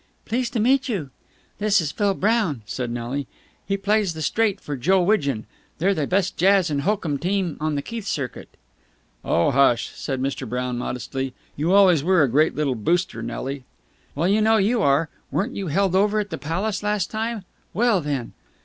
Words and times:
"Pleased 0.25 0.53
to 0.53 0.59
meet 0.59 0.89
you." 0.89 1.11
"This 1.59 1.79
is 1.79 1.91
Phil 1.91 2.15
Brown," 2.15 2.63
said 2.65 2.89
Nelly. 2.89 3.27
"He 3.67 3.77
plays 3.77 4.15
the 4.15 4.23
straight 4.23 4.59
for 4.59 4.75
Joe 4.75 5.03
Widgeon. 5.03 5.45
They're 5.77 5.93
the 5.93 6.07
best 6.07 6.35
jazz 6.37 6.71
and 6.71 6.81
hokum 6.81 7.19
team 7.19 7.55
on 7.59 7.75
the 7.75 7.83
Keith 7.83 8.07
Circuit." 8.07 8.49
"Oh, 9.23 9.51
hush!" 9.51 9.91
said 9.93 10.19
Mr. 10.19 10.49
Brown 10.49 10.79
modestly. 10.79 11.35
"You 11.55 11.71
always 11.73 12.03
were 12.03 12.23
a 12.23 12.27
great 12.31 12.55
little 12.55 12.73
booster, 12.73 13.21
Nelly." 13.21 13.63
"Well, 14.15 14.27
you 14.27 14.41
know 14.41 14.57
you 14.57 14.81
are! 14.81 15.09
Weren't 15.29 15.55
you 15.55 15.67
held 15.67 15.95
over 15.95 16.19
at 16.19 16.31
the 16.31 16.39
Palace 16.39 16.81
last 16.81 17.11
time? 17.11 17.45
Well, 17.75 18.01
then!" 18.01 18.33